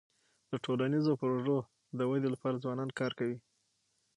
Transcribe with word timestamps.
د 0.51 0.53
ټولنیزو 0.65 1.11
پروژو 1.21 1.57
د 1.97 1.99
ودی 2.09 2.29
لپاره 2.33 2.61
ځوانان 2.63 2.89
کار 2.99 3.11
کوي. 3.19 3.37